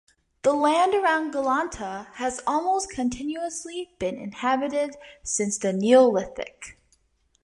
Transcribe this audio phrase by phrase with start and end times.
[0.41, 6.75] The land around Galanta has almost continuously been inhabited since the neolithic.